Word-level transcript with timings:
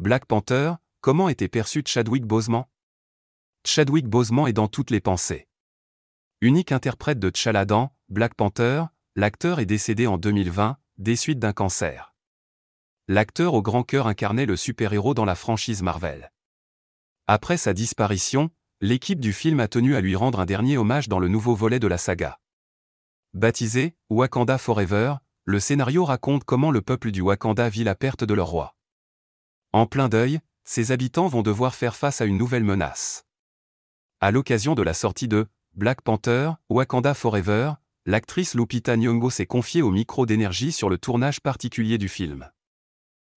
Black 0.00 0.24
Panther, 0.24 0.76
comment 1.02 1.28
était 1.28 1.46
perçu 1.46 1.82
Chadwick 1.84 2.24
Boseman? 2.24 2.64
Chadwick 3.66 4.06
Boseman 4.06 4.48
est 4.48 4.54
dans 4.54 4.66
toutes 4.66 4.90
les 4.90 5.02
pensées. 5.02 5.46
Unique 6.40 6.72
interprète 6.72 7.18
de 7.18 7.28
T'Challa 7.28 7.66
dans 7.66 7.94
Black 8.08 8.34
Panther, 8.34 8.84
l'acteur 9.14 9.60
est 9.60 9.66
décédé 9.66 10.06
en 10.06 10.16
2020, 10.16 10.78
des 10.96 11.16
suites 11.16 11.38
d'un 11.38 11.52
cancer. 11.52 12.14
L'acteur 13.08 13.52
au 13.52 13.60
grand 13.60 13.82
cœur 13.82 14.06
incarnait 14.06 14.46
le 14.46 14.56
super-héros 14.56 15.12
dans 15.12 15.26
la 15.26 15.34
franchise 15.34 15.82
Marvel. 15.82 16.32
Après 17.26 17.58
sa 17.58 17.74
disparition, 17.74 18.48
l'équipe 18.80 19.20
du 19.20 19.34
film 19.34 19.60
a 19.60 19.68
tenu 19.68 19.96
à 19.96 20.00
lui 20.00 20.16
rendre 20.16 20.40
un 20.40 20.46
dernier 20.46 20.78
hommage 20.78 21.10
dans 21.10 21.18
le 21.18 21.28
nouveau 21.28 21.54
volet 21.54 21.78
de 21.78 21.88
la 21.88 21.98
saga. 21.98 22.40
Baptisé 23.34 23.98
Wakanda 24.08 24.56
Forever, 24.56 25.16
le 25.44 25.60
scénario 25.60 26.06
raconte 26.06 26.44
comment 26.44 26.70
le 26.70 26.80
peuple 26.80 27.10
du 27.10 27.20
Wakanda 27.20 27.68
vit 27.68 27.84
la 27.84 27.94
perte 27.94 28.24
de 28.24 28.32
leur 28.32 28.46
roi. 28.46 28.78
En 29.72 29.86
plein 29.86 30.08
deuil, 30.08 30.40
ses 30.64 30.90
habitants 30.90 31.28
vont 31.28 31.42
devoir 31.42 31.76
faire 31.76 31.94
face 31.94 32.20
à 32.20 32.24
une 32.24 32.36
nouvelle 32.36 32.64
menace. 32.64 33.24
À 34.20 34.32
l'occasion 34.32 34.74
de 34.74 34.82
la 34.82 34.94
sortie 34.94 35.28
de 35.28 35.46
Black 35.74 36.02
Panther, 36.02 36.50
Wakanda 36.68 37.14
Forever, 37.14 37.74
l'actrice 38.04 38.54
Lupita 38.54 38.96
Nyong'o 38.96 39.30
s'est 39.30 39.46
confiée 39.46 39.82
au 39.82 39.90
micro 39.90 40.26
d'énergie 40.26 40.72
sur 40.72 40.90
le 40.90 40.98
tournage 40.98 41.40
particulier 41.40 41.98
du 41.98 42.08
film. 42.08 42.50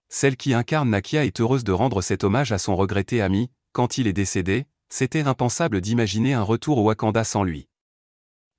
Celle 0.09 0.35
qui 0.35 0.55
incarne 0.55 0.89
Nakia 0.89 1.23
est 1.23 1.39
heureuse 1.39 1.63
de 1.63 1.71
rendre 1.71 2.01
cet 2.01 2.23
hommage 2.23 2.51
à 2.51 2.57
son 2.57 2.75
regretté 2.75 3.21
ami, 3.21 3.51
quand 3.71 3.99
il 3.99 4.07
est 4.07 4.13
décédé, 4.13 4.65
c'était 4.89 5.21
impensable 5.21 5.81
d'imaginer 5.81 6.33
un 6.33 6.43
retour 6.43 6.79
au 6.79 6.83
Wakanda 6.83 7.23
sans 7.23 7.43
lui. 7.43 7.67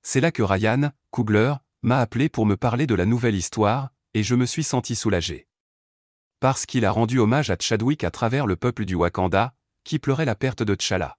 C'est 0.01 0.21
là 0.21 0.31
que 0.31 0.43
Ryan, 0.43 0.91
Coogler, 1.11 1.55
m'a 1.81 1.99
appelé 1.99 2.29
pour 2.29 2.45
me 2.45 2.55
parler 2.55 2.87
de 2.87 2.95
la 2.95 3.05
nouvelle 3.05 3.35
histoire, 3.35 3.89
et 4.13 4.23
je 4.23 4.35
me 4.35 4.45
suis 4.45 4.63
senti 4.63 4.95
soulagé. 4.95 5.47
Parce 6.45 6.67
qu'il 6.67 6.85
a 6.85 6.91
rendu 6.91 7.17
hommage 7.17 7.49
à 7.49 7.57
Chadwick 7.59 8.03
à 8.03 8.11
travers 8.11 8.45
le 8.45 8.55
peuple 8.55 8.85
du 8.85 8.93
Wakanda, 8.93 9.55
qui 9.83 9.97
pleurait 9.97 10.25
la 10.25 10.35
perte 10.35 10.61
de 10.61 10.75
T'Challa. 10.75 11.17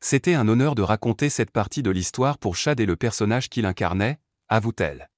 C'était 0.00 0.34
un 0.34 0.48
honneur 0.48 0.74
de 0.74 0.82
raconter 0.82 1.28
cette 1.28 1.52
partie 1.52 1.84
de 1.84 1.90
l'histoire 1.90 2.38
pour 2.38 2.56
Chad 2.56 2.80
et 2.80 2.84
le 2.84 2.96
personnage 2.96 3.48
qu'il 3.48 3.64
incarnait, 3.64 4.18
avoue-t-elle. 4.48 5.08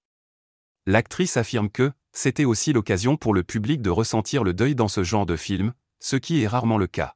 L'actrice 0.85 1.39
affirme 1.39 1.71
que, 1.71 1.93
c'était 2.13 2.45
aussi 2.45 2.75
l'occasion 2.75 3.17
pour 3.17 3.33
le 3.33 3.43
public 3.43 3.81
de 3.81 3.89
ressentir 3.89 4.45
le 4.45 4.53
deuil 4.53 4.75
dans 4.75 4.87
ce 4.87 5.03
genre 5.03 5.25
de 5.25 5.37
film, 5.37 5.73
ce 5.99 6.17
qui 6.17 6.43
est 6.43 6.47
rarement 6.47 6.77
le 6.77 6.87
cas. 6.87 7.15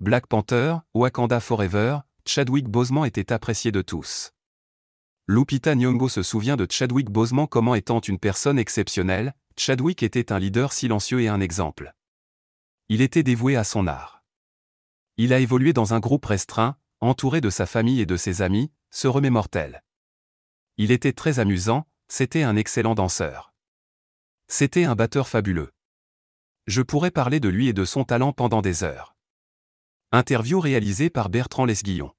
Black 0.00 0.26
Panther, 0.26 0.78
Wakanda 0.92 1.38
Forever, 1.38 1.98
Chadwick 2.26 2.66
Boseman 2.66 3.06
était 3.06 3.32
apprécié 3.32 3.70
de 3.70 3.80
tous. 3.80 4.32
Lupita 5.28 5.76
Nyong'o 5.76 6.08
se 6.08 6.24
souvient 6.24 6.56
de 6.56 6.66
Chadwick 6.68 7.10
Boseman 7.10 7.46
comme 7.46 7.72
étant 7.76 8.00
une 8.00 8.18
personne 8.18 8.58
exceptionnelle, 8.58 9.34
Chadwick 9.58 10.02
était 10.02 10.32
un 10.32 10.38
leader 10.38 10.72
silencieux 10.72 11.22
et 11.22 11.28
un 11.28 11.40
exemple. 11.40 11.94
Il 12.88 13.00
était 13.00 13.22
dévoué 13.22 13.56
à 13.56 13.64
son 13.64 13.86
art. 13.86 14.22
Il 15.16 15.32
a 15.32 15.40
évolué 15.40 15.72
dans 15.72 15.94
un 15.94 16.00
groupe 16.00 16.26
restreint, 16.26 16.76
entouré 17.00 17.40
de 17.40 17.50
sa 17.50 17.66
famille 17.66 18.00
et 18.00 18.06
de 18.06 18.16
ses 18.16 18.42
amis, 18.42 18.70
se 18.90 19.08
remémore-t-elle. 19.08 19.82
Il 20.76 20.90
était 20.90 21.12
très 21.12 21.38
amusant, 21.38 21.86
c'était 22.08 22.42
un 22.42 22.56
excellent 22.56 22.94
danseur. 22.94 23.54
C'était 24.48 24.84
un 24.84 24.94
batteur 24.94 25.26
fabuleux. 25.26 25.72
Je 26.66 26.82
pourrais 26.82 27.10
parler 27.10 27.40
de 27.40 27.48
lui 27.48 27.68
et 27.68 27.72
de 27.72 27.84
son 27.84 28.04
talent 28.04 28.32
pendant 28.32 28.60
des 28.60 28.84
heures. 28.84 29.16
Interview 30.12 30.60
réalisée 30.60 31.10
par 31.10 31.28
Bertrand 31.30 31.64
Lesguillon. 31.64 32.12